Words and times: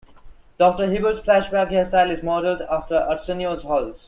Doctor 0.57 0.87
Hibbert's 0.87 1.19
flashback 1.19 1.69
hairstyle 1.69 2.09
is 2.09 2.23
modeled 2.23 2.63
after 2.71 2.95
Arsenio 2.97 3.55
Hall's. 3.57 3.99